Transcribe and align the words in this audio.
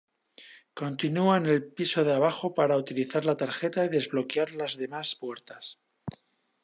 Continua 0.79 1.35
al 1.35 1.61
piso 1.75 2.03
de 2.03 2.15
abajo 2.15 2.55
para 2.55 2.75
utilizar 2.75 3.23
la 3.23 3.37
tarjeta 3.37 3.85
y 3.85 3.89
desbloquear 3.89 4.51
las 4.53 4.75
demás 4.77 5.13
puertas. 5.15 5.77